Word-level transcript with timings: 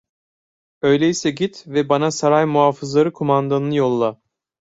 Öyleyse 0.81 1.31
git 1.31 1.63
ve 1.67 1.89
bana 1.89 2.11
saray 2.11 2.45
muhafızları 2.45 3.13
kumandanını 3.13 3.75
yolla… 3.75 4.21